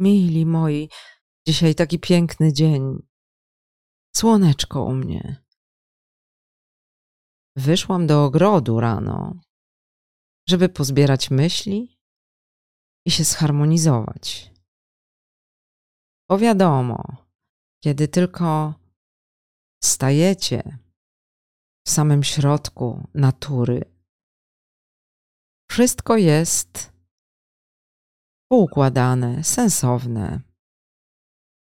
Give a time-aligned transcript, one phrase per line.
[0.00, 0.88] Mili moi,
[1.46, 2.82] dzisiaj taki piękny dzień.
[4.16, 5.44] Słoneczko u mnie.
[7.56, 9.40] Wyszłam do ogrodu rano,
[10.48, 12.00] żeby pozbierać myśli
[13.06, 14.50] i się zharmonizować.
[16.28, 17.26] Bo wiadomo,
[17.84, 18.74] kiedy tylko
[19.84, 20.78] stajecie
[21.86, 23.94] w samym środku natury,
[25.70, 26.89] wszystko jest
[28.50, 30.40] poukładane, sensowne.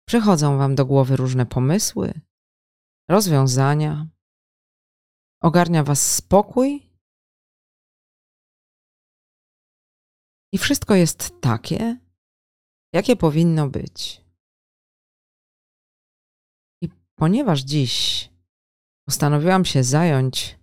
[0.07, 2.21] Przychodzą Wam do głowy różne pomysły,
[3.09, 4.07] rozwiązania,
[5.41, 6.89] ogarnia Was spokój
[10.53, 11.99] i wszystko jest takie,
[12.93, 14.21] jakie powinno być.
[16.83, 18.29] I ponieważ dziś
[19.07, 20.59] postanowiłam się zająć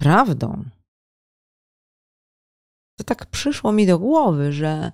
[0.00, 0.70] prawdą,
[3.00, 4.92] to tak przyszło mi do głowy, że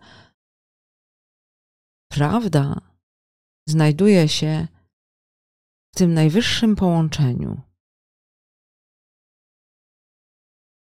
[2.10, 2.80] prawda
[3.68, 4.68] znajduje się
[5.94, 7.60] w tym najwyższym połączeniu.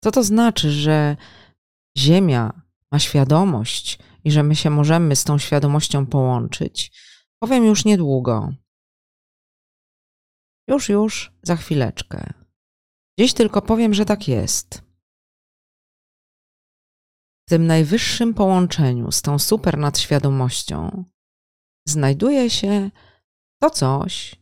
[0.03, 1.17] Co to znaczy, że
[1.97, 6.91] Ziemia ma świadomość i że my się możemy z tą świadomością połączyć?
[7.39, 8.53] Powiem już niedługo.
[10.67, 12.33] Już, już, za chwileczkę.
[13.19, 14.88] Dziś tylko powiem, że tak jest
[17.50, 21.03] tym najwyższym połączeniu z tą super nadświadomością
[21.88, 22.92] znajduje się
[23.61, 24.36] to coś,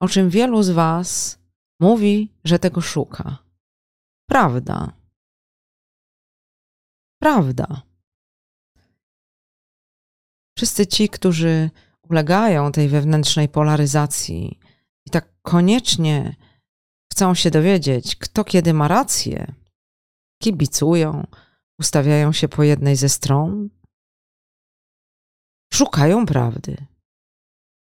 [0.00, 1.38] o czym wielu z Was
[1.80, 3.38] mówi, że tego szuka.
[4.28, 4.92] Prawda.
[7.22, 7.82] Prawda.
[10.56, 11.70] Wszyscy ci, którzy
[12.10, 14.60] ulegają tej wewnętrznej polaryzacji
[15.06, 16.36] i tak koniecznie
[17.12, 19.54] chcą się dowiedzieć, kto kiedy ma rację,
[20.42, 21.26] kibicują,
[21.80, 23.70] ustawiają się po jednej ze stron,
[25.72, 26.86] szukają prawdy.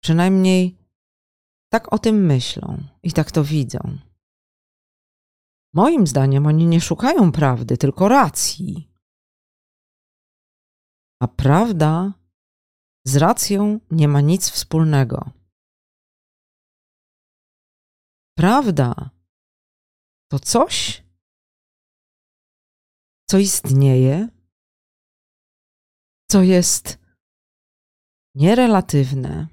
[0.03, 0.77] Przynajmniej
[1.71, 3.97] tak o tym myślą i tak to widzą.
[5.73, 8.89] Moim zdaniem oni nie szukają prawdy, tylko racji.
[11.21, 12.13] A prawda
[13.05, 15.31] z racją nie ma nic wspólnego.
[18.37, 19.09] Prawda
[20.31, 21.02] to coś,
[23.33, 24.29] co istnieje,
[26.31, 26.97] co jest
[28.35, 29.47] nierelatywne,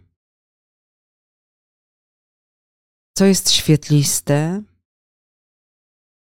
[3.16, 4.62] co jest świetliste,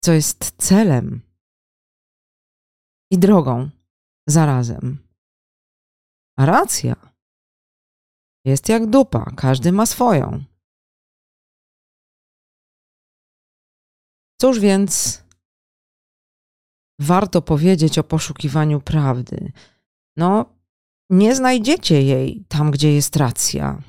[0.05, 1.21] co jest celem
[3.11, 3.71] i drogą
[4.29, 5.09] zarazem.
[6.37, 6.95] A racja
[8.45, 10.45] jest jak dupa, każdy ma swoją.
[14.41, 15.23] Cóż więc
[17.03, 19.53] warto powiedzieć o poszukiwaniu prawdy.
[20.17, 20.59] No,
[21.11, 23.83] nie znajdziecie jej tam, gdzie jest racja.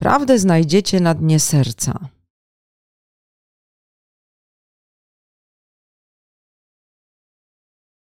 [0.00, 2.08] Prawdę znajdziecie na dnie serca.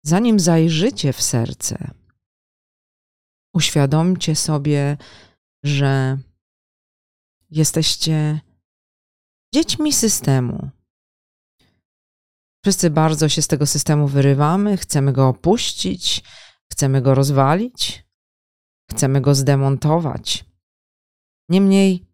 [0.06, 1.92] Zanim zajrzycie w serce,
[3.54, 4.98] uświadomcie sobie,
[5.64, 6.18] że
[7.50, 8.42] jesteście
[9.54, 10.70] dziećmi systemu,
[12.64, 16.24] Wszyscy bardzo się z tego systemu wyrywamy, chcemy go opuścić,
[16.72, 18.06] chcemy go rozwalić,
[18.92, 20.46] chcemy go zdemontować.
[21.50, 22.06] Niemniej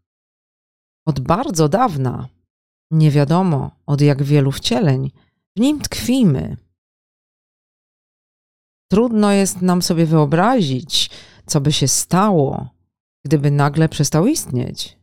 [1.07, 2.27] od bardzo dawna,
[2.91, 5.11] nie wiadomo od jak wielu wcieleń,
[5.57, 6.57] w nim tkwimy.
[8.91, 11.09] Trudno jest nam sobie wyobrazić,
[11.45, 12.69] co by się stało,
[13.25, 14.97] gdyby nagle przestał istnieć.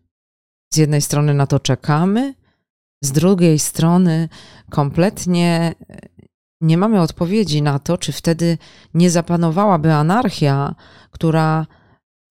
[0.72, 2.34] Z jednej strony na to czekamy,
[3.06, 4.28] z drugiej strony,
[4.70, 5.74] kompletnie
[6.60, 8.58] nie mamy odpowiedzi na to, czy wtedy
[8.94, 10.74] nie zapanowałaby anarchia,
[11.10, 11.66] która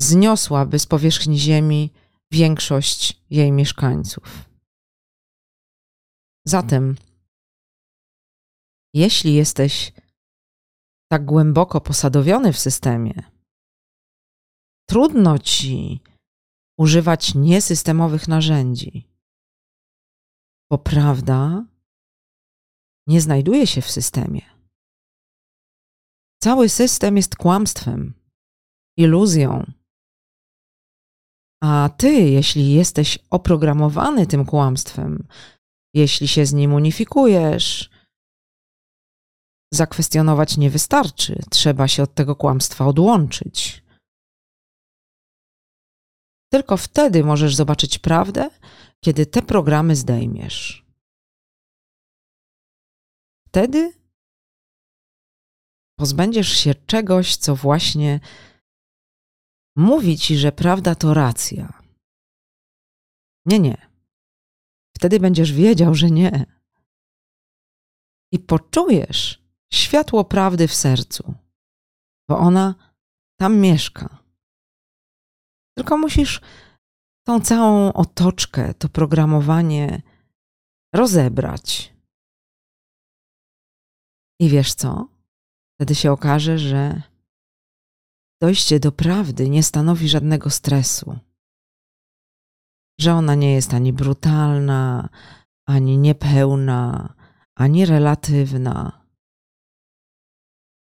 [0.01, 1.93] zniosłaby z powierzchni Ziemi
[2.31, 4.49] większość jej mieszkańców.
[6.47, 6.95] Zatem,
[8.93, 9.93] jeśli jesteś
[11.11, 13.23] tak głęboko posadowiony w systemie,
[14.89, 16.01] trudno ci
[16.79, 19.14] używać niesystemowych narzędzi
[20.71, 21.65] bo prawda
[23.07, 24.41] nie znajduje się w systemie.
[26.43, 28.13] Cały system jest kłamstwem,
[28.97, 29.71] iluzją.
[31.63, 35.27] A ty, jeśli jesteś oprogramowany tym kłamstwem,
[35.93, 37.89] jeśli się z nim unifikujesz,
[39.73, 43.84] zakwestionować nie wystarczy, trzeba się od tego kłamstwa odłączyć.
[46.55, 48.49] Tylko wtedy możesz zobaczyć prawdę
[49.03, 50.85] kiedy te programy zdejmiesz.
[53.47, 53.93] Wtedy
[55.99, 58.19] pozbędziesz się czegoś, co właśnie
[59.75, 61.81] mówi ci, że prawda to racja.
[63.45, 63.89] Nie, nie.
[64.97, 66.45] Wtedy będziesz wiedział, że nie.
[68.31, 69.43] I poczujesz
[69.73, 71.33] światło prawdy w sercu,
[72.29, 72.75] bo ona
[73.39, 74.24] tam mieszka.
[75.77, 76.41] Tylko musisz
[77.27, 80.01] tą całą otoczkę, to programowanie
[80.95, 81.93] rozebrać.
[84.39, 85.07] I wiesz co?
[85.75, 87.01] Wtedy się okaże, że
[88.41, 91.19] dojście do prawdy nie stanowi żadnego stresu.
[92.99, 95.09] Że ona nie jest ani brutalna,
[95.67, 97.13] ani niepełna,
[97.55, 99.05] ani relatywna.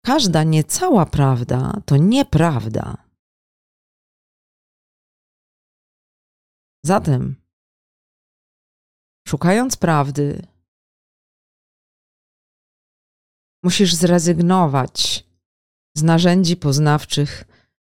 [0.06, 3.07] Każda niecała prawda to nieprawda.
[6.88, 7.36] Zatem,
[9.28, 10.48] szukając prawdy,
[13.64, 15.26] musisz zrezygnować
[15.98, 17.44] z narzędzi poznawczych,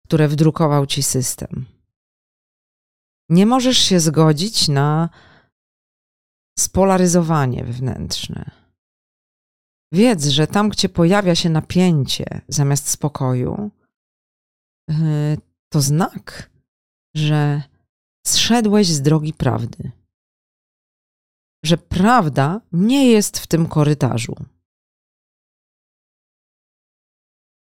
[0.06, 1.66] które wdrukował ci system.
[3.30, 5.10] Nie możesz się zgodzić na
[6.60, 8.52] spolaryzowanie wewnętrzne.
[9.92, 13.72] Wiedz, że tam, gdzie pojawia się napięcie zamiast spokoju,
[14.90, 15.38] yy,
[15.70, 16.50] to znak,
[17.16, 17.64] że
[18.28, 19.92] zszedłeś z drogi prawdy.
[21.66, 24.36] Że prawda nie jest w tym korytarzu.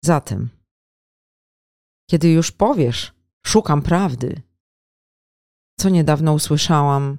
[0.03, 0.49] Zatem,
[2.09, 3.13] kiedy już powiesz,
[3.45, 4.41] szukam prawdy,
[5.79, 7.17] co niedawno usłyszałam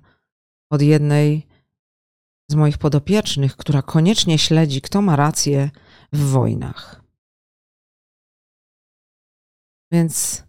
[0.71, 1.47] od jednej
[2.51, 5.71] z moich podopiecznych, która koniecznie śledzi, kto ma rację
[6.13, 7.05] w wojnach.
[9.93, 10.43] Więc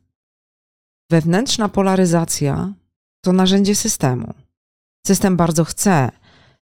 [1.10, 2.74] wewnętrzna polaryzacja
[3.22, 4.34] to narzędzie systemu.
[5.08, 6.12] System bardzo chce,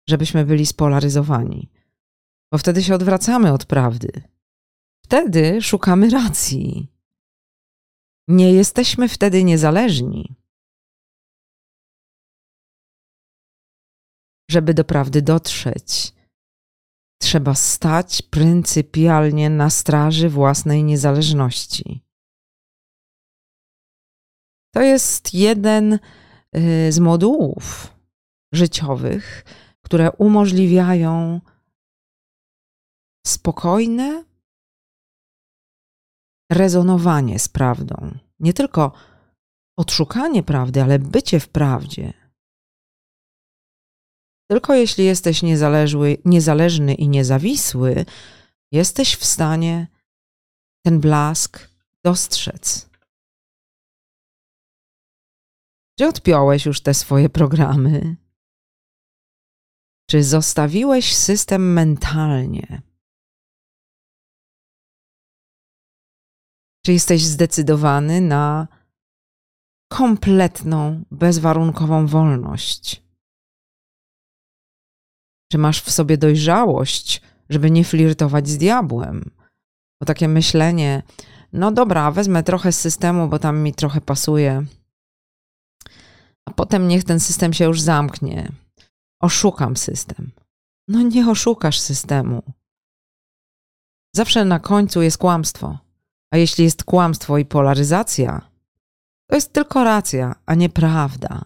[0.09, 1.69] żebyśmy byli spolaryzowani,
[2.51, 4.12] bo wtedy się odwracamy od prawdy.
[5.06, 6.88] Wtedy szukamy racji.
[8.27, 10.36] Nie jesteśmy wtedy niezależni.
[14.51, 16.13] Żeby do prawdy dotrzeć,
[17.21, 22.08] trzeba stać pryncypialnie na straży własnej niezależności.
[24.74, 27.94] To jest jeden y, z modułów
[28.54, 29.44] życiowych,
[29.81, 31.42] które umożliwiają
[33.27, 34.24] spokojne
[36.51, 38.18] rezonowanie z prawdą.
[38.39, 38.92] Nie tylko
[39.77, 42.13] odszukanie prawdy, ale bycie w prawdzie.
[44.51, 48.06] Tylko jeśli jesteś niezależny, niezależny i niezawisły,
[48.71, 49.88] jesteś w stanie
[50.86, 51.69] ten blask
[52.06, 52.88] dostrzec.
[56.00, 58.16] Czy odpiąłeś już te swoje programy?
[60.10, 62.81] Czy zostawiłeś system mentalnie?
[66.86, 68.68] Czy jesteś zdecydowany na
[69.92, 73.04] kompletną, bezwarunkową wolność?
[75.52, 79.31] Czy masz w sobie dojrzałość, żeby nie flirtować z diabłem?
[80.02, 81.04] Bo takie myślenie,
[81.54, 84.66] no dobra, wezmę trochę z systemu, bo tam mi trochę pasuje,
[86.50, 88.51] a potem niech ten system się już zamknie.
[89.22, 90.31] Oszukam system.
[90.88, 92.44] No nie oszukasz systemu.
[94.16, 95.78] Zawsze na końcu jest kłamstwo.
[96.34, 98.50] A jeśli jest kłamstwo i polaryzacja,
[99.30, 101.45] to jest tylko racja, a nie prawda.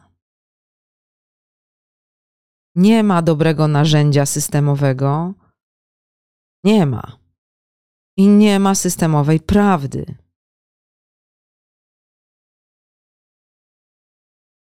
[2.76, 5.34] Nie ma dobrego narzędzia systemowego.
[6.64, 7.18] Nie ma.
[8.18, 10.23] I nie ma systemowej prawdy.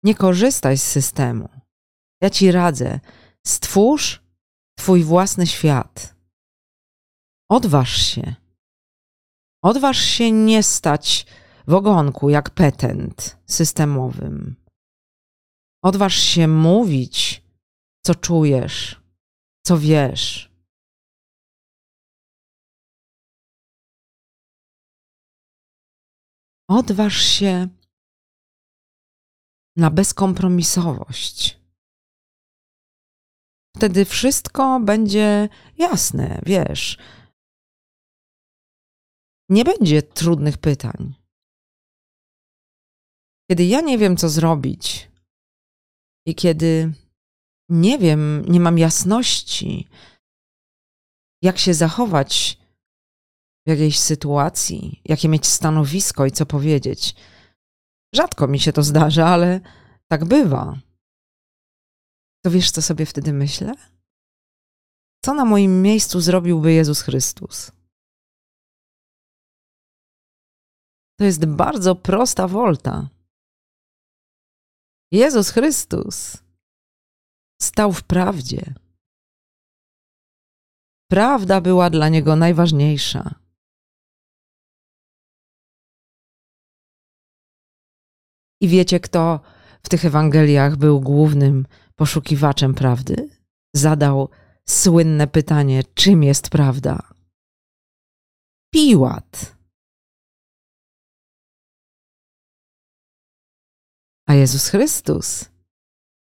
[0.04, 1.50] Nie korzystaj z systemu.
[2.22, 3.00] Ja ci radzę,
[3.48, 4.30] stwórz
[4.80, 6.16] Twój własny świat.
[7.50, 8.36] Odważ się.
[9.64, 11.26] Odważ się nie stać
[11.68, 14.56] w ogonku jak petent systemowym.
[15.84, 17.44] Odważ się mówić,
[18.06, 19.02] co czujesz,
[19.66, 20.52] co wiesz.
[26.70, 27.68] Odważ się
[29.80, 31.60] na bezkompromisowość.
[33.76, 36.98] Wtedy wszystko będzie jasne, wiesz
[39.50, 41.14] nie będzie trudnych pytań.
[43.50, 45.12] Kiedy ja nie wiem, co zrobić,
[46.26, 46.94] i kiedy
[47.70, 49.88] nie wiem, nie mam jasności,
[51.42, 52.58] jak się zachować
[53.66, 57.16] w jakiejś sytuacji, jakie mieć stanowisko i co powiedzieć.
[58.16, 59.62] Rzadko mi się to zdarza, ale
[60.12, 60.80] tak bywa.
[62.46, 63.74] To wiesz, co sobie wtedy myślę?
[65.26, 67.72] Co na moim miejscu zrobiłby Jezus Chrystus?
[71.20, 73.10] To jest bardzo prosta wolta.
[75.12, 76.38] Jezus Chrystus
[77.62, 78.74] stał w prawdzie.
[81.12, 83.49] Prawda była dla niego najważniejsza.
[88.62, 89.40] I wiecie, kto
[89.84, 93.30] w tych Ewangeliach był głównym poszukiwaczem prawdy?
[93.76, 94.30] Zadał
[94.70, 97.14] słynne pytanie: czym jest prawda?
[98.74, 99.58] Piłat.
[104.28, 105.50] A Jezus Chrystus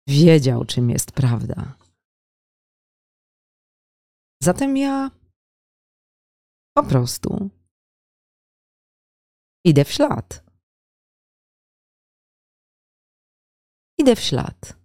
[0.08, 1.76] wiedział, czym jest prawda.
[4.42, 5.10] Zatem ja
[6.76, 7.50] po prostu
[9.64, 10.45] idę w ślad.
[13.98, 14.76] Idę w ślad.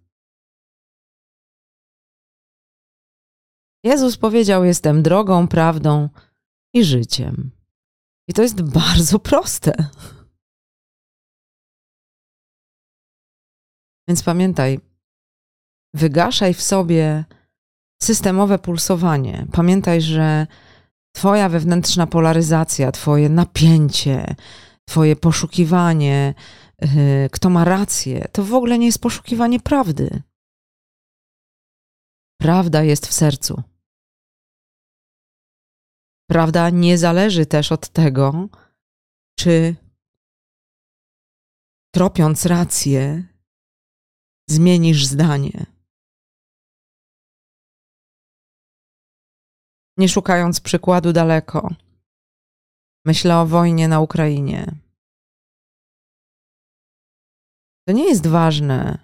[3.84, 6.08] Jezus powiedział: Jestem drogą, prawdą
[6.74, 7.50] i życiem.
[8.28, 9.90] I to jest bardzo proste.
[14.08, 14.80] Więc pamiętaj,
[15.94, 17.24] wygaszaj w sobie
[18.02, 19.46] systemowe pulsowanie.
[19.52, 20.46] Pamiętaj, że
[21.16, 24.34] Twoja wewnętrzna polaryzacja, Twoje napięcie,
[24.88, 26.34] Twoje poszukiwanie,
[27.32, 30.22] kto ma rację, to w ogóle nie jest poszukiwanie prawdy.
[32.40, 33.62] Prawda jest w sercu.
[36.30, 38.48] Prawda nie zależy też od tego,
[39.38, 39.76] czy
[41.94, 43.24] tropiąc rację,
[44.50, 45.66] zmienisz zdanie.
[49.98, 51.70] Nie szukając przykładu daleko,
[53.06, 54.81] myślę o wojnie na Ukrainie.
[57.86, 58.98] To nie jest ważne,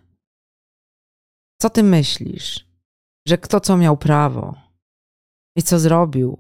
[1.61, 2.67] co ty myślisz,
[3.27, 4.55] że kto co miał prawo
[5.57, 6.39] i co zrobił,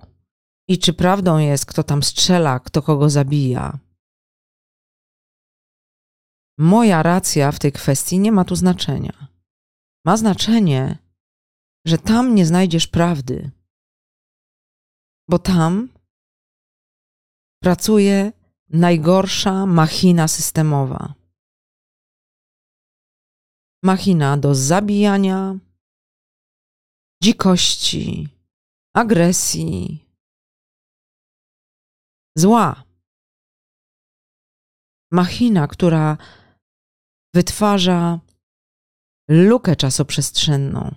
[0.68, 3.78] i czy prawdą jest, kto tam strzela, kto kogo zabija.
[6.58, 9.28] Moja racja w tej kwestii nie ma tu znaczenia.
[10.06, 10.98] Ma znaczenie,
[11.86, 13.50] że tam nie znajdziesz prawdy,
[15.28, 15.88] bo tam
[17.62, 18.32] pracuje
[18.68, 21.17] najgorsza machina systemowa.
[23.82, 25.58] Machina do zabijania,
[27.22, 28.28] dzikości,
[28.94, 30.04] agresji,
[32.36, 32.84] zła.
[35.12, 36.16] Machina, która
[37.34, 38.20] wytwarza
[39.28, 40.94] lukę czasoprzestrzenną,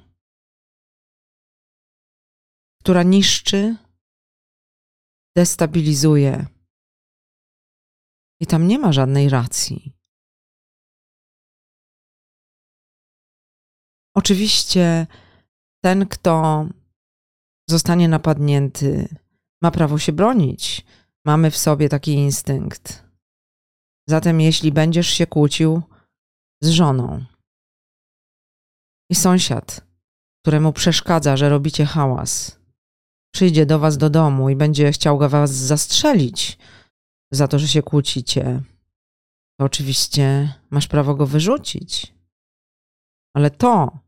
[2.80, 3.76] która niszczy,
[5.36, 6.46] destabilizuje.
[8.40, 10.01] I tam nie ma żadnej racji.
[14.16, 15.08] Oczywiście
[15.84, 16.66] ten, kto
[17.70, 19.16] zostanie napadnięty,
[19.62, 20.86] ma prawo się bronić.
[21.26, 23.06] Mamy w sobie taki instynkt.
[24.10, 25.82] Zatem, jeśli będziesz się kłócił
[26.62, 27.26] z żoną
[29.10, 29.82] i sąsiad,
[30.42, 32.60] któremu przeszkadza, że robicie hałas,
[33.34, 36.58] przyjdzie do was do domu i będzie chciał was zastrzelić
[37.32, 38.62] za to, że się kłócicie,
[39.60, 42.14] to oczywiście masz prawo go wyrzucić.
[43.36, 44.00] Ale to,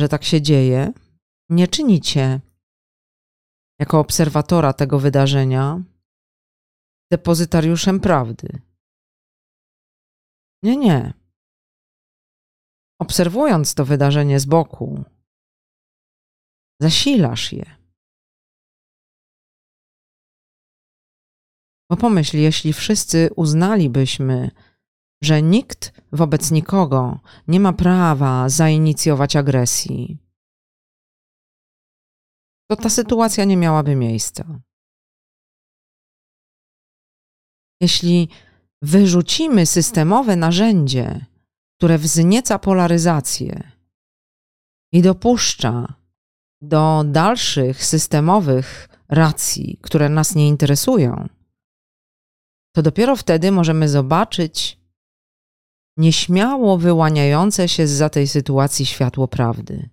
[0.00, 0.92] że tak się dzieje,
[1.48, 2.40] nie czyni cię
[3.80, 5.82] jako obserwatora tego wydarzenia
[7.12, 8.62] depozytariuszem prawdy.
[10.62, 11.14] Nie, nie.
[13.00, 15.04] Obserwując to wydarzenie z boku,
[16.80, 17.76] zasilasz je.
[21.90, 24.50] Bo pomyśl, jeśli wszyscy uznalibyśmy,
[25.22, 30.18] że nikt wobec nikogo nie ma prawa zainicjować agresji,
[32.70, 34.60] to ta sytuacja nie miałaby miejsca.
[37.80, 38.28] Jeśli
[38.82, 41.26] wyrzucimy systemowe narzędzie,
[41.78, 43.72] które wznieca polaryzację
[44.92, 45.94] i dopuszcza
[46.62, 51.28] do dalszych systemowych racji, które nas nie interesują,
[52.74, 54.79] to dopiero wtedy możemy zobaczyć
[56.00, 59.88] nieśmiało wyłaniające się za tej sytuacji światło prawdy.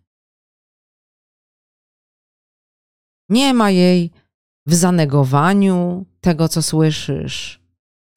[3.30, 4.12] Nie ma jej
[4.66, 7.62] w zanegowaniu tego, co słyszysz,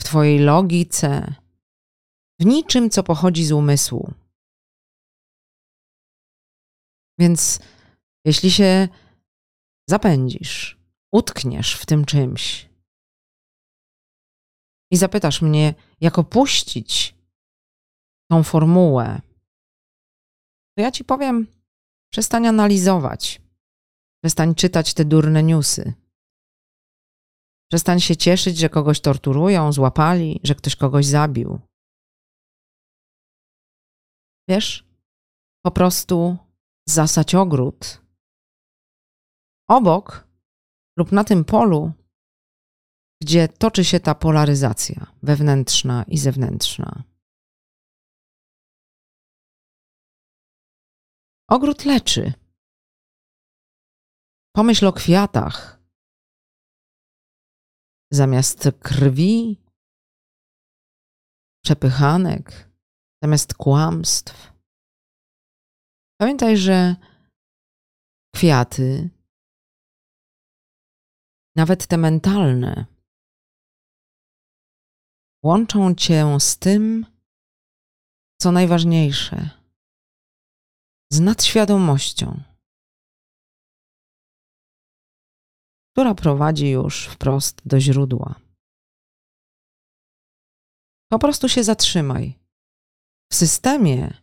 [0.01, 1.35] w Twojej logice,
[2.41, 4.15] w niczym, co pochodzi z umysłu.
[7.19, 7.61] Więc
[8.25, 8.89] jeśli się
[9.89, 10.79] zapędzisz,
[11.13, 12.69] utkniesz w tym czymś
[14.91, 17.20] i zapytasz mnie, jak opuścić
[18.31, 19.21] tą formułę,
[20.77, 21.47] to ja ci powiem,
[22.13, 23.43] przestań analizować,
[24.23, 25.93] przestań czytać te durne newsy.
[27.71, 31.61] Przestań się cieszyć, że kogoś torturują, złapali, że ktoś kogoś zabił.
[34.49, 34.85] Wiesz,
[35.65, 36.37] po prostu
[36.89, 38.03] zasać ogród.
[39.69, 40.29] Obok
[40.99, 41.93] lub na tym polu,
[43.23, 47.10] gdzie toczy się ta polaryzacja wewnętrzna i zewnętrzna.
[51.51, 52.33] Ogród leczy.
[54.57, 55.81] Pomyśl o kwiatach.
[58.13, 59.63] Zamiast krwi,
[61.65, 62.71] przepychanek,
[63.23, 64.53] zamiast kłamstw.
[66.21, 66.97] Pamiętaj, że
[68.35, 69.11] kwiaty,
[71.57, 72.87] nawet te mentalne,
[75.45, 77.07] łączą cię z tym,
[78.41, 79.60] co najważniejsze
[81.13, 82.43] z nadświadomością,
[85.93, 88.41] która prowadzi już wprost do źródła.
[91.11, 92.39] Po prostu się zatrzymaj.
[93.33, 94.23] W systemie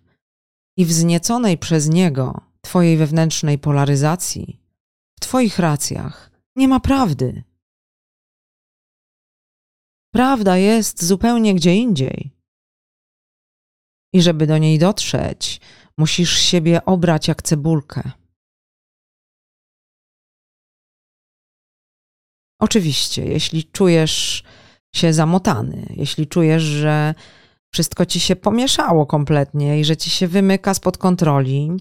[0.78, 4.60] i wznieconej przez niego Twojej wewnętrznej polaryzacji,
[5.18, 7.44] w Twoich racjach, nie ma prawdy.
[10.14, 12.32] Prawda jest zupełnie gdzie indziej.
[14.14, 15.62] I żeby do niej dotrzeć,
[15.98, 18.12] musisz siebie obrać jak cebulkę.
[22.60, 24.44] Oczywiście, jeśli czujesz
[24.96, 27.16] się zamotany, jeśli czujesz, że
[27.74, 31.72] wszystko ci się pomieszało kompletnie i że ci się wymyka spod kontroli,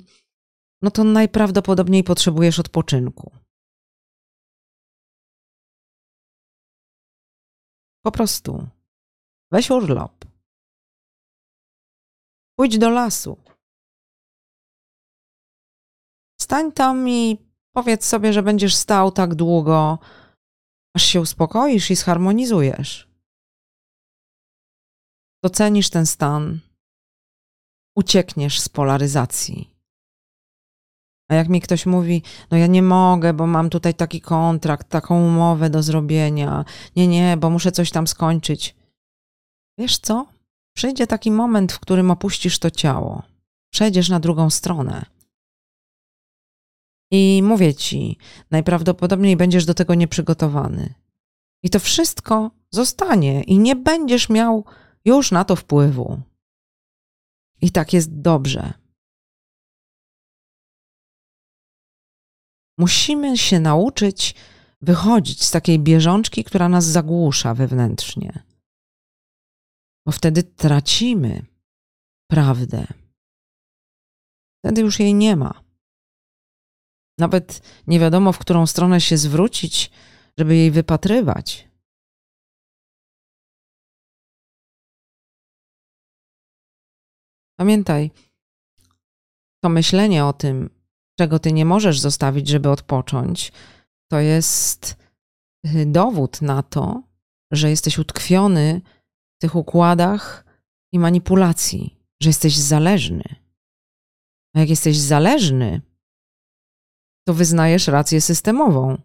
[0.82, 3.32] no to najprawdopodobniej potrzebujesz odpoczynku.
[8.04, 8.68] Po prostu
[9.52, 10.24] weź urlop.
[12.58, 13.36] Pójdź do lasu.
[16.46, 17.38] Stań tam i
[17.72, 19.98] powiedz sobie, że będziesz stał tak długo,
[20.96, 23.08] aż się uspokoisz i zharmonizujesz.
[25.44, 26.60] Docenisz ten stan,
[27.96, 29.70] uciekniesz z polaryzacji.
[31.30, 35.26] A jak mi ktoś mówi, no ja nie mogę, bo mam tutaj taki kontrakt, taką
[35.26, 36.64] umowę do zrobienia,
[36.96, 38.76] nie, nie, bo muszę coś tam skończyć.
[39.78, 40.26] Wiesz co?
[40.76, 43.22] Przyjdzie taki moment, w którym opuścisz to ciało,
[43.72, 45.15] przejdziesz na drugą stronę.
[47.16, 48.18] I mówię ci,
[48.50, 50.94] najprawdopodobniej będziesz do tego nieprzygotowany.
[51.62, 54.64] I to wszystko zostanie i nie będziesz miał
[55.04, 56.20] już na to wpływu.
[57.60, 58.72] I tak jest dobrze.
[62.78, 64.34] Musimy się nauczyć
[64.80, 68.42] wychodzić z takiej bieżączki, która nas zagłusza wewnętrznie,
[70.06, 71.46] bo wtedy tracimy
[72.30, 72.86] prawdę.
[74.58, 75.65] Wtedy już jej nie ma.
[77.18, 79.90] Nawet nie wiadomo, w którą stronę się zwrócić,
[80.38, 81.68] żeby jej wypatrywać.
[87.58, 88.10] Pamiętaj,
[89.64, 90.70] to myślenie o tym,
[91.18, 93.52] czego ty nie możesz zostawić, żeby odpocząć,
[94.10, 94.96] to jest
[95.66, 97.02] y, dowód na to,
[97.52, 98.80] że jesteś utkwiony
[99.36, 100.44] w tych układach
[100.92, 103.24] i manipulacji, że jesteś zależny.
[104.54, 105.80] A jak jesteś zależny,
[107.28, 109.02] to wyznajesz rację systemową,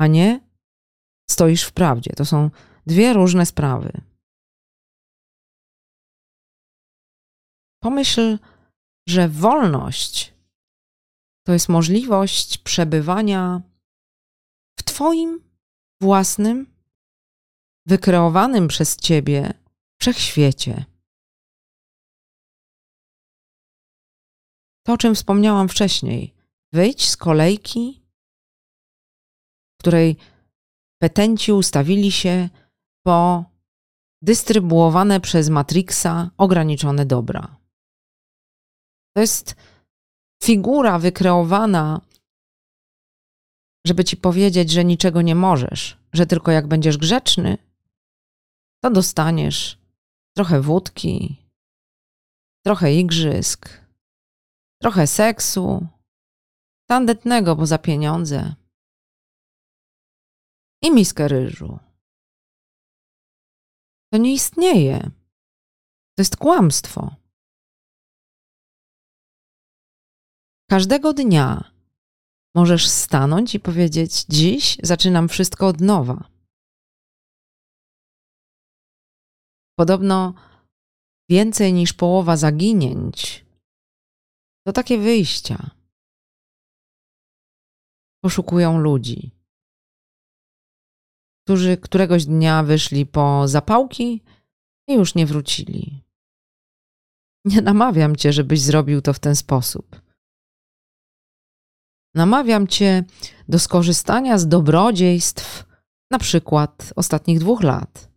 [0.00, 0.40] a nie
[1.30, 2.10] stoisz w prawdzie.
[2.12, 2.50] To są
[2.86, 4.00] dwie różne sprawy.
[7.82, 8.38] Pomyśl,
[9.08, 10.34] że wolność
[11.46, 13.62] to jest możliwość przebywania
[14.78, 15.40] w Twoim
[16.02, 16.66] własnym,
[17.86, 19.54] wykreowanym przez Ciebie
[20.00, 20.84] wszechświecie.
[24.86, 26.33] To, o czym wspomniałam wcześniej,
[26.74, 28.02] Wyjdź z kolejki,
[29.74, 30.16] w której
[31.02, 32.48] petenci ustawili się
[33.06, 33.44] po
[34.22, 37.56] dystrybuowane przez Matrixa ograniczone dobra.
[39.16, 39.54] To jest
[40.42, 42.00] figura wykreowana,
[43.86, 47.58] żeby ci powiedzieć, że niczego nie możesz, że tylko jak będziesz grzeczny,
[48.84, 49.78] to dostaniesz
[50.36, 51.36] trochę wódki,
[52.64, 53.80] trochę igrzysk,
[54.82, 55.86] trochę seksu,
[56.86, 58.54] tandetnego, bo za pieniądze.
[60.82, 61.78] I miskę ryżu.
[64.12, 65.00] To nie istnieje.
[66.16, 67.16] To jest kłamstwo.
[70.70, 71.72] Każdego dnia
[72.54, 76.30] możesz stanąć i powiedzieć: Dziś zaczynam wszystko od nowa.
[79.78, 80.34] Podobno
[81.28, 83.44] więcej niż połowa zaginięć
[84.66, 85.70] to takie wyjścia
[88.24, 89.30] poszukują ludzi.
[91.44, 94.22] którzy któregoś dnia wyszli po zapałki
[94.88, 96.04] i już nie wrócili.
[97.44, 100.00] Nie namawiam cię, żebyś zrobił to w ten sposób.
[102.14, 103.04] Namawiam cię
[103.48, 105.64] do skorzystania z dobrodziejstw,
[106.10, 108.10] na przykład ostatnich dwóch lat.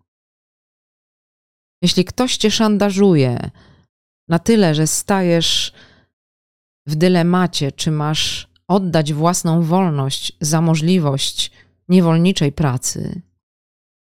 [1.81, 3.51] Jeśli ktoś cię szantażuje
[4.29, 5.73] na tyle, że stajesz
[6.87, 11.51] w dylemacie, czy masz oddać własną wolność za możliwość
[11.89, 13.21] niewolniczej pracy,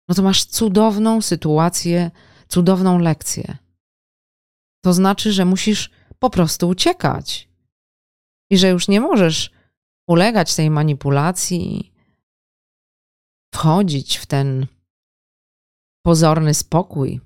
[0.10, 2.12] no to masz cudowną sytuację,
[2.48, 3.58] cudowną lekcję.
[4.84, 7.50] To znaczy, że musisz po prostu uciekać
[8.50, 9.52] i że już nie możesz
[10.08, 11.94] ulegać tej manipulacji,
[13.54, 14.68] wchodzić w ten
[16.06, 17.22] pozorny spokój.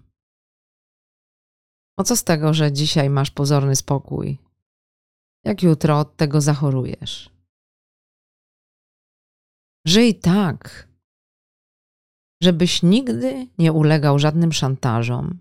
[2.00, 4.38] O co z tego, że dzisiaj masz pozorny spokój,
[5.46, 7.30] jak jutro od tego zachorujesz?
[9.88, 10.88] Żyj tak,
[12.44, 15.40] żebyś nigdy nie ulegał żadnym szantażom.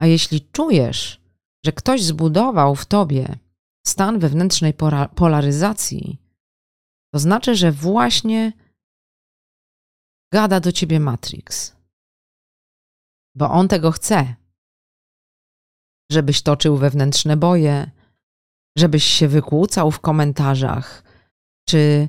[0.00, 1.20] A jeśli czujesz,
[1.64, 3.38] że ktoś zbudował w tobie
[3.86, 4.74] stan wewnętrznej
[5.14, 6.18] polaryzacji,
[7.14, 8.52] to znaczy, że właśnie
[10.32, 11.76] gada do ciebie Matrix.
[13.36, 14.34] Bo on tego chce.
[16.12, 17.90] Żebyś toczył wewnętrzne boje,
[18.76, 21.04] żebyś się wykłócał w komentarzach,
[21.68, 22.08] czy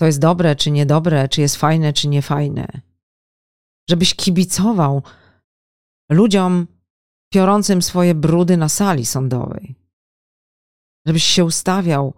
[0.00, 2.80] to jest dobre, czy niedobre, czy jest fajne, czy niefajne.
[3.90, 5.02] Żebyś kibicował
[6.10, 6.66] ludziom
[7.32, 9.74] piorącym swoje brudy na sali sądowej.
[11.06, 12.14] Żebyś się ustawiał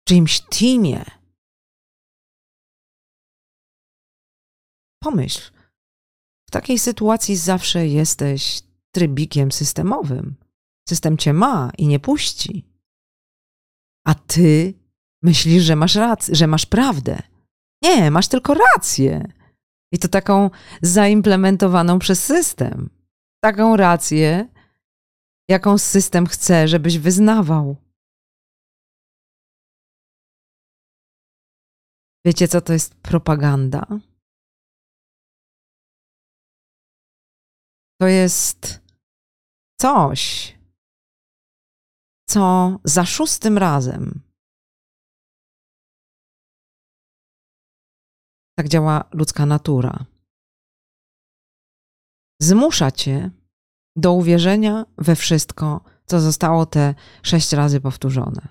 [0.00, 1.04] w czyimś teamie.
[5.02, 5.52] Pomyśl,
[6.48, 8.62] w takiej sytuacji zawsze jesteś
[8.94, 10.36] trybikiem systemowym.
[10.88, 12.73] System cię ma i nie puści.
[14.06, 14.74] A ty
[15.22, 17.22] myślisz, że masz rację, że masz prawdę.
[17.82, 19.32] Nie, masz tylko rację.
[19.92, 20.50] I to taką
[20.82, 22.90] zaimplementowaną przez system.
[23.44, 24.48] Taką rację,
[25.48, 27.76] jaką system chce, żebyś wyznawał.
[32.26, 33.86] Wiecie, co to jest propaganda?
[38.00, 38.80] To jest
[39.80, 40.53] coś,
[42.34, 44.20] co za szóstym razem
[48.58, 50.06] tak działa ludzka natura.
[52.42, 53.30] Zmusza cię
[53.96, 58.48] do uwierzenia we wszystko, co zostało te sześć razy powtórzone.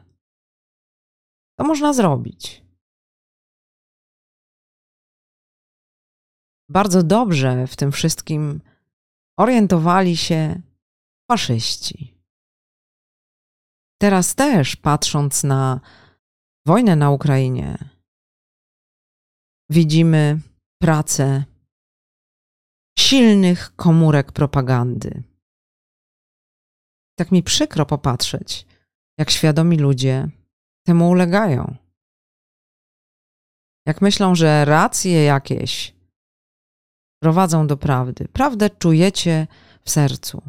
[1.59, 2.63] To można zrobić.
[6.69, 8.61] Bardzo dobrze w tym wszystkim
[9.39, 10.61] orientowali się
[11.31, 12.12] faszyści.
[14.01, 15.79] Teraz też, patrząc na
[16.67, 17.77] wojnę na Ukrainie,
[19.69, 20.39] widzimy
[20.81, 21.43] pracę
[22.99, 25.23] silnych komórek propagandy.
[27.19, 28.65] Tak mi przykro popatrzeć,
[29.19, 30.29] jak świadomi ludzie
[30.87, 31.75] temu ulegają.
[33.87, 35.95] Jak myślą, że racje jakieś
[37.23, 38.27] prowadzą do prawdy.
[38.27, 39.47] Prawdę czujecie
[39.83, 40.41] w sercu.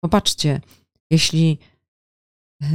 [0.00, 0.60] Popatrzcie,
[1.10, 1.58] jeśli
[2.60, 2.68] yy,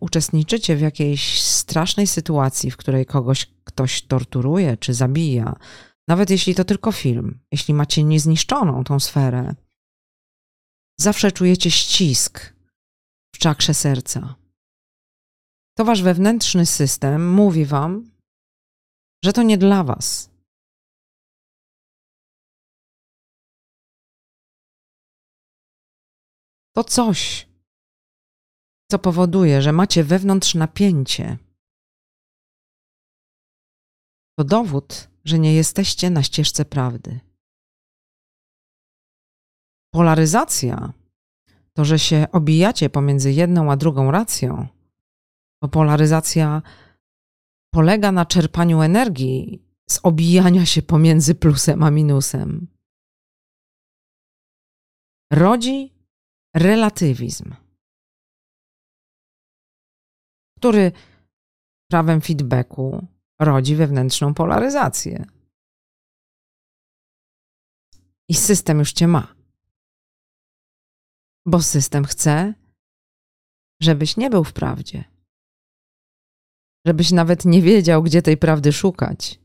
[0.00, 5.56] uczestniczycie w jakiejś strasznej sytuacji, w której kogoś ktoś torturuje czy zabija,
[6.08, 9.54] nawet jeśli to tylko film, jeśli macie niezniszczoną tą sferę,
[11.00, 12.54] zawsze czujecie ścisk
[13.34, 14.34] w czakrze serca.
[15.78, 18.10] To wasz wewnętrzny system mówi wam,
[19.24, 20.30] że to nie dla was,
[26.78, 27.48] to coś,
[28.90, 31.38] co powoduje, że macie wewnątrz napięcie.
[34.38, 37.20] To dowód, że nie jesteście na ścieżce prawdy.
[39.94, 40.92] Polaryzacja
[41.72, 44.66] to, że się obijacie pomiędzy jedną a drugą racją,
[45.62, 46.62] bo polaryzacja
[47.74, 52.66] polega na czerpaniu energii z obijania się pomiędzy plusem a minusem.
[55.32, 55.97] Rodzi
[56.58, 57.54] relatywizm,
[60.56, 60.92] który
[61.90, 63.06] prawem feedbacku
[63.40, 65.26] rodzi wewnętrzną polaryzację.
[68.28, 69.34] I system już cię ma.
[71.46, 72.54] Bo system chce,
[73.82, 75.04] żebyś nie był w prawdzie.
[76.86, 79.40] Żebyś nawet nie wiedział, gdzie tej prawdy szukać.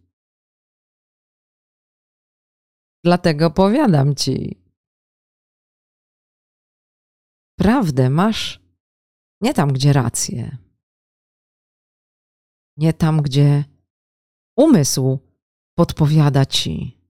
[3.03, 4.62] Dlatego powiadam ci,
[7.63, 8.59] Prawdę masz
[9.41, 10.57] nie tam, gdzie rację,
[12.77, 13.65] nie tam, gdzie
[14.57, 15.19] Umysł
[15.77, 17.01] podpowiada ci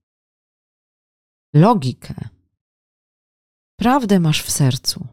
[1.54, 2.14] logikę.
[3.78, 5.06] Prawdę masz w sercu.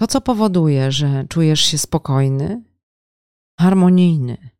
[0.00, 2.64] To, co powoduje, że czujesz się spokojny,
[3.60, 4.50] harmonijny,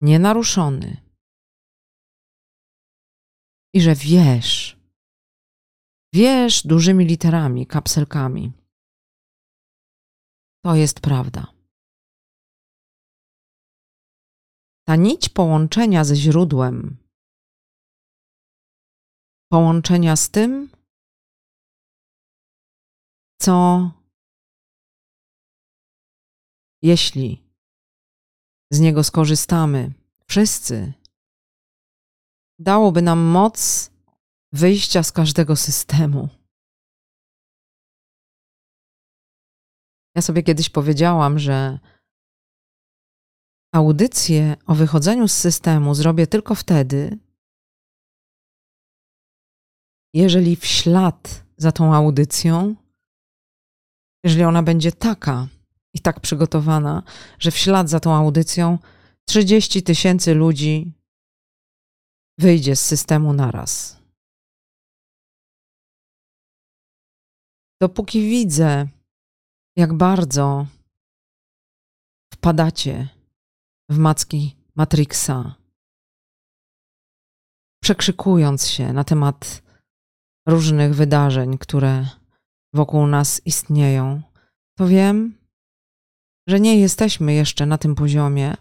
[0.00, 1.12] nienaruszony
[3.74, 4.81] i że wiesz,
[6.12, 8.52] wiesz dużymi literami, kapselkami.
[10.64, 11.46] To jest prawda.
[14.86, 16.96] Ta nić połączenia ze źródłem,
[19.52, 20.70] połączenia z tym,
[23.40, 23.90] co
[26.82, 27.42] jeśli
[28.70, 29.92] z niego skorzystamy,
[30.28, 30.92] wszyscy,
[32.58, 33.91] dałoby nam moc
[34.52, 36.28] wyjścia z każdego systemu.
[40.16, 41.78] Ja sobie kiedyś powiedziałam, że
[43.74, 47.18] audycję o wychodzeniu z systemu zrobię tylko wtedy,
[50.14, 52.76] jeżeli w ślad za tą audycją,
[54.24, 55.48] jeżeli ona będzie taka
[55.94, 57.02] i tak przygotowana,
[57.38, 58.78] że w ślad za tą audycją
[59.28, 60.92] 30 tysięcy ludzi
[62.38, 64.01] wyjdzie z systemu naraz.
[67.82, 68.88] Dopóki widzę,
[69.76, 70.66] jak bardzo
[72.34, 73.08] wpadacie
[73.90, 75.54] w macki Matrixa,
[77.82, 79.62] przekrzykując się na temat
[80.48, 82.06] różnych wydarzeń, które
[82.74, 84.22] wokół nas istnieją,
[84.78, 85.38] to wiem,
[86.48, 88.56] że nie jesteśmy jeszcze na tym poziomie,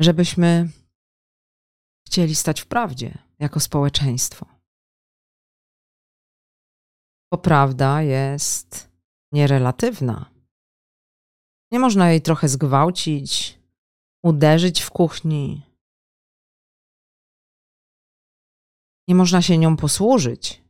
[0.00, 0.70] żebyśmy
[2.06, 4.57] chcieli stać w prawdzie jako społeczeństwo.
[7.32, 8.90] Bo prawda jest
[9.32, 10.30] nierelatywna.
[11.72, 13.58] Nie można jej trochę zgwałcić,
[14.22, 15.62] uderzyć w kuchni.
[19.08, 20.62] Nie można się nią posłużyć.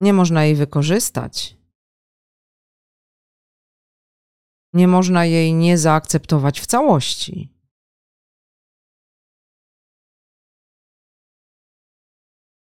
[0.00, 1.56] Nie można jej wykorzystać.
[4.72, 7.56] Nie można jej nie zaakceptować w całości.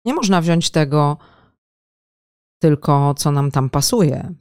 [0.06, 1.18] Nie można wziąć tego
[2.64, 4.34] tylko, co nam tam pasuje,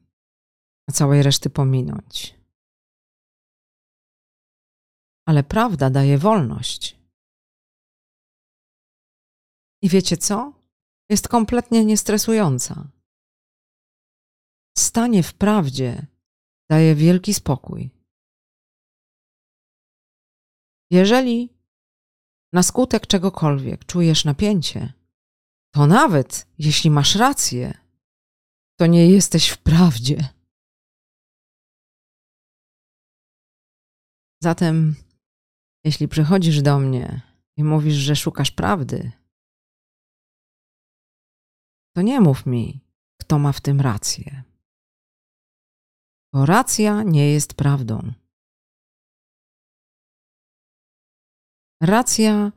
[0.89, 2.35] a całej reszty pominąć.
[5.27, 6.99] Ale prawda daje wolność.
[9.83, 10.53] I wiecie co?
[11.11, 12.89] Jest kompletnie niestresująca.
[14.79, 16.07] Stanie w prawdzie
[16.71, 17.91] daje wielki spokój.
[20.91, 21.51] Jeżeli
[22.53, 24.93] na skutek czegokolwiek czujesz napięcie,
[25.75, 27.82] to nawet jeśli masz rację,
[28.79, 30.29] to nie jesteś w prawdzie.
[34.43, 34.95] Zatem,
[35.85, 37.21] jeśli przychodzisz do mnie
[37.57, 39.13] i mówisz, że szukasz prawdy,
[41.97, 42.81] to nie mów mi,
[43.21, 44.43] kto ma w tym rację.
[46.33, 48.13] Bo racja nie jest prawdą.
[51.83, 52.53] Racja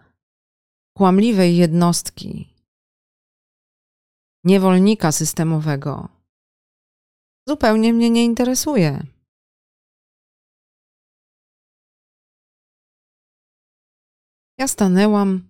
[0.98, 2.55] kłamliwej jednostki,
[4.46, 6.10] niewolnika systemowego,
[7.48, 9.08] zupełnie mnie nie interesuje.
[14.58, 15.50] Ja stanęłam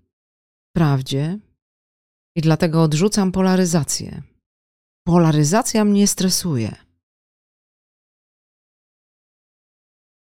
[0.70, 1.40] w prawdzie
[2.36, 4.24] i dlatego odrzucam polaryzację.
[5.08, 6.76] Polaryzacja mnie stresuje.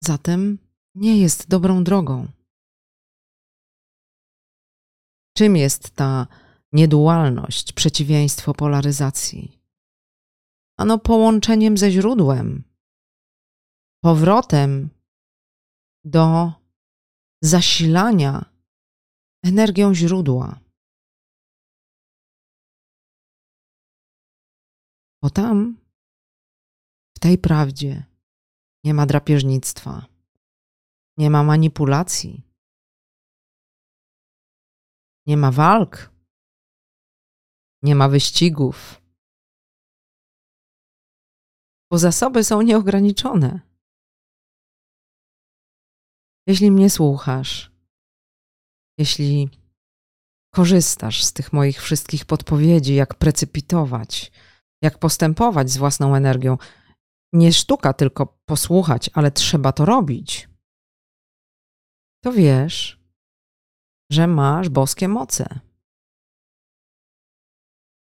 [0.04, 0.58] Zatem
[0.94, 2.28] nie jest dobrą drogą.
[5.36, 6.26] Czym jest ta
[6.76, 9.42] niedualność, przeciwieństwo polaryzacji?
[10.78, 12.64] Ano połączeniem ze źródłem,
[14.04, 14.90] powrotem
[16.04, 16.52] do
[17.42, 18.44] zasilania
[19.44, 20.60] energią źródła.
[25.22, 25.80] Bo tam,
[27.16, 28.04] w tej prawdzie,
[28.84, 30.06] nie ma drapieżnictwa,
[31.16, 32.42] nie ma manipulacji,
[35.26, 36.15] nie ma walk,
[37.82, 39.02] nie ma wyścigów,
[41.90, 43.60] bo zasoby są nieograniczone.
[46.46, 47.72] Jeśli mnie słuchasz,
[48.98, 49.48] jeśli
[50.54, 54.32] korzystasz z tych moich wszystkich podpowiedzi, jak precypitować,
[54.82, 56.58] jak postępować z własną energią,
[57.32, 60.48] nie sztuka tylko posłuchać, ale trzeba to robić,
[62.24, 63.00] to wiesz,
[64.12, 65.65] że masz boskie moce.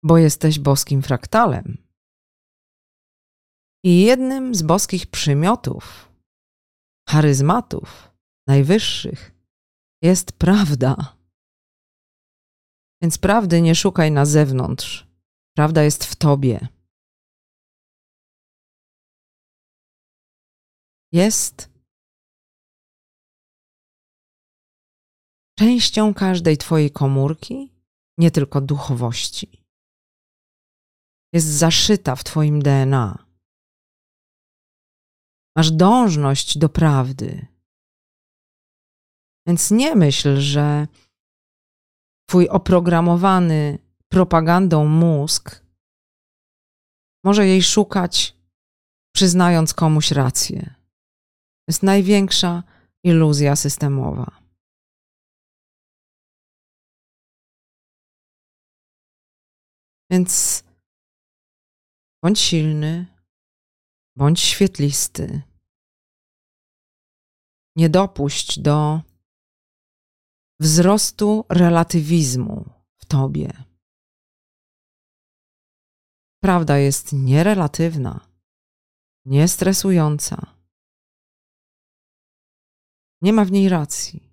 [0.02, 1.76] Bo jesteś boskim fraktalem.
[3.84, 6.12] I jednym z boskich przymiotów,
[7.08, 8.10] charyzmatów
[8.46, 9.32] najwyższych
[10.02, 11.16] jest prawda.
[13.02, 15.06] Więc prawdy nie szukaj na zewnątrz.
[15.56, 16.68] Prawda jest w tobie.
[21.12, 21.70] Jest
[25.58, 27.72] częścią każdej twojej komórki,
[28.18, 29.59] nie tylko duchowości.
[31.32, 33.26] Jest zaszyta w twoim DNA.
[35.56, 37.46] Masz dążność do prawdy.
[39.46, 40.86] Więc nie myśl, że
[42.30, 45.64] Twój oprogramowany propagandą mózg
[47.24, 48.36] może jej szukać,
[49.14, 50.60] przyznając komuś rację.
[50.60, 52.62] To jest największa
[53.04, 54.40] iluzja systemowa.
[60.10, 60.64] Więc
[62.22, 63.06] bądź silny,
[64.16, 65.42] bądź świetlisty.
[67.76, 69.00] Nie dopuść do
[70.60, 73.64] wzrostu relatywizmu w tobie.
[76.42, 78.28] Prawda jest nierelatywna,
[79.24, 80.60] niestresująca.
[83.22, 84.30] Nie ma w niej racji.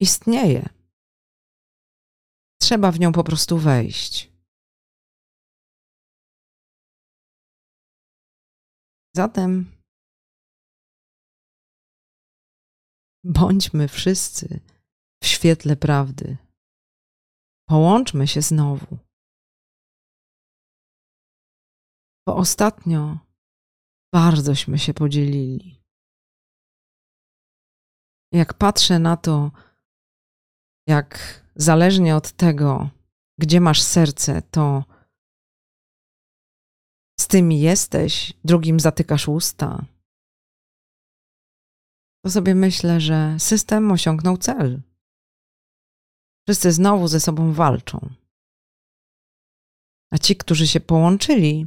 [0.00, 0.68] Istnieje.
[2.60, 4.29] Trzeba w nią po prostu wejść.
[9.20, 9.72] Zatem
[13.24, 14.60] Bądźmy wszyscy
[15.22, 16.36] w świetle prawdy.
[17.68, 18.98] Połączmy się znowu.
[22.26, 23.18] Bo ostatnio
[24.14, 25.82] bardzośmy się podzielili.
[28.32, 29.50] Jak patrzę na to,
[30.88, 32.90] jak zależnie od tego,
[33.40, 34.89] gdzie masz serce, to
[37.30, 39.84] z tym jesteś, drugim zatykasz usta,
[42.24, 44.80] to sobie myślę, że system osiągnął cel.
[46.48, 48.10] Wszyscy znowu ze sobą walczą.
[50.12, 51.66] A ci, którzy się połączyli,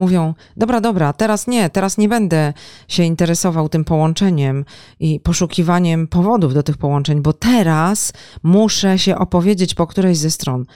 [0.00, 2.52] mówią: Dobra, dobra, teraz nie, teraz nie będę
[2.88, 4.64] się interesował tym połączeniem
[5.00, 10.66] i poszukiwaniem powodów do tych połączeń, bo teraz muszę się opowiedzieć po którejś ze stron.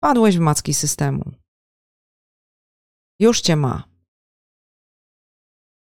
[0.00, 1.43] Padłeś w macki systemu.
[3.20, 3.88] Już cię ma.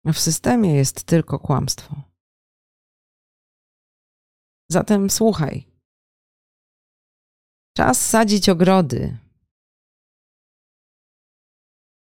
[0.04, 2.02] W systemie jest tylko kłamstwo.
[4.70, 5.66] Zatem słuchaj.
[7.76, 9.18] Czas sadzić ogrody.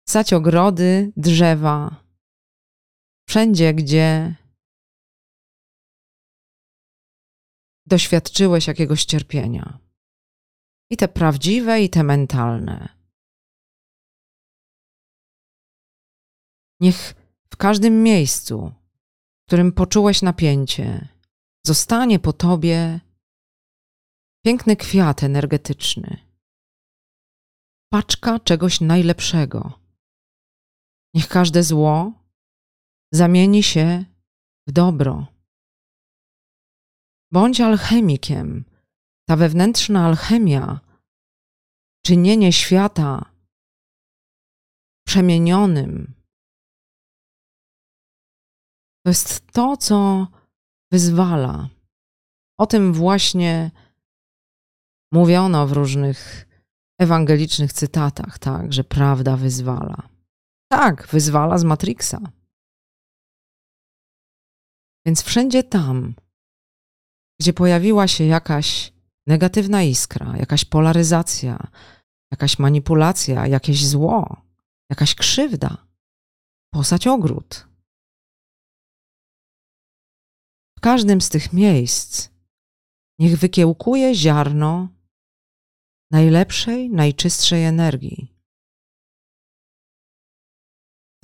[0.09, 2.05] Sać ogrody, drzewa.
[3.29, 4.35] Wszędzie, gdzie
[7.87, 9.79] doświadczyłeś jakiegoś cierpienia.
[10.90, 12.97] I te prawdziwe, i te mentalne.
[16.81, 17.14] Niech
[17.53, 18.73] w każdym miejscu,
[19.43, 21.09] w którym poczułeś napięcie,
[21.67, 23.01] zostanie po tobie
[24.45, 26.17] piękny kwiat energetyczny,
[27.93, 29.81] paczka czegoś najlepszego.
[31.14, 32.12] Niech każde zło
[33.12, 34.05] zamieni się
[34.67, 35.27] w dobro.
[37.33, 38.64] Bądź alchemikiem.
[39.29, 40.81] Ta wewnętrzna alchemia,
[42.07, 43.33] czynienie świata
[45.07, 46.17] przemienionym,
[49.09, 50.27] to jest to, co
[50.92, 51.68] wyzwala.
[52.59, 53.71] O tym właśnie
[55.12, 56.49] mówiono w różnych
[57.01, 60.09] ewangelicznych cytatach, tak, że prawda wyzwala.
[60.71, 62.18] Tak, wyzwala z Matrixa.
[65.07, 66.14] Więc wszędzie tam,
[67.40, 68.92] gdzie pojawiła się jakaś
[69.27, 71.66] negatywna iskra, jakaś polaryzacja,
[72.31, 74.42] jakaś manipulacja, jakieś zło,
[74.90, 75.87] jakaś krzywda,
[76.73, 77.67] posać ogród.
[80.79, 82.29] W każdym z tych miejsc
[83.19, 84.89] niech wykiełkuje ziarno
[86.11, 88.35] najlepszej, najczystszej energii.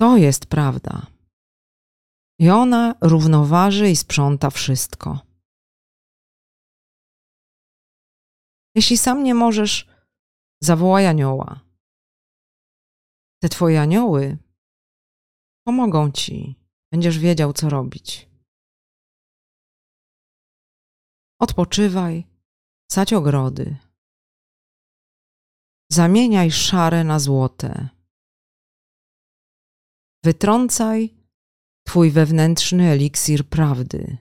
[0.01, 1.07] To jest prawda.
[2.39, 5.19] I ona równoważy i sprząta wszystko.
[8.75, 9.89] Jeśli sam nie możesz,
[10.63, 11.59] zawołaj anioła.
[13.41, 14.37] Te twoje anioły
[15.67, 16.55] pomogą ci.
[16.91, 18.34] Będziesz wiedział, co robić.
[21.39, 22.27] Odpoczywaj,
[22.91, 23.77] sadź ogrody.
[25.91, 27.89] Zamieniaj szare na złote.
[30.23, 31.25] Wytrącaj
[31.87, 34.17] Twój wewnętrzny eliksir prawdy.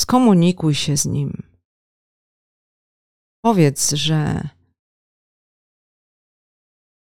[0.00, 1.42] Skomunikuj się z nim.
[3.44, 4.48] Powiedz, że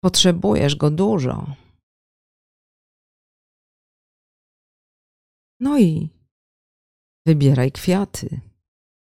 [0.03, 1.55] potrzebujesz go dużo.
[5.59, 6.14] No i
[7.25, 8.41] wybieraj kwiaty.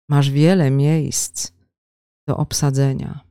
[0.09, 1.51] Masz wiele miejsc
[2.27, 3.25] do obsadzenia.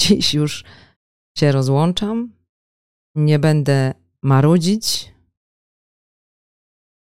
[0.00, 0.64] Dziś już
[1.38, 2.32] się rozłączam.
[3.16, 5.14] Nie będę marudzić.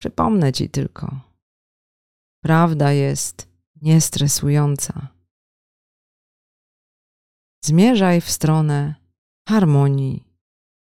[0.01, 1.20] Przypomnę ci tylko.
[2.43, 3.49] Prawda jest
[3.83, 5.09] niestresująca.
[7.64, 8.95] Zmierzaj w stronę
[9.49, 10.24] harmonii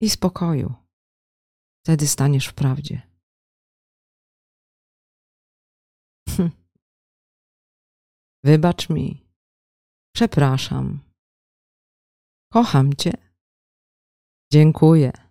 [0.01, 0.73] i spokoju.
[1.83, 3.16] Wtedy staniesz w prawdzie.
[8.43, 9.27] Wybacz mi.
[10.15, 10.99] Przepraszam.
[12.53, 13.13] Kocham Cię.
[14.51, 15.26] Dziękuję.